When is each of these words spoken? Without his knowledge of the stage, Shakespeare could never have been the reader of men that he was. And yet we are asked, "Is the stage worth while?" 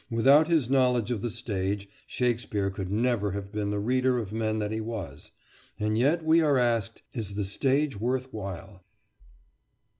Without 0.09 0.47
his 0.47 0.67
knowledge 0.67 1.11
of 1.11 1.21
the 1.21 1.29
stage, 1.29 1.87
Shakespeare 2.07 2.71
could 2.71 2.89
never 2.91 3.33
have 3.33 3.51
been 3.51 3.69
the 3.69 3.77
reader 3.79 4.17
of 4.17 4.33
men 4.33 4.57
that 4.57 4.71
he 4.71 4.81
was. 4.81 5.29
And 5.79 5.95
yet 5.95 6.23
we 6.25 6.41
are 6.41 6.57
asked, 6.57 7.03
"Is 7.13 7.35
the 7.35 7.45
stage 7.45 7.99
worth 7.99 8.33
while?" 8.33 8.83